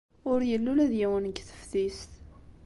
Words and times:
Ur 0.31 0.39
yelli 0.49 0.69
ula 0.71 0.91
d 0.91 0.93
yiwen 0.99 1.25
deg 1.27 1.37
teftist. 1.47 2.11